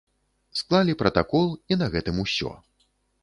[0.59, 2.51] Склалі пратакол, і на гэтым усё.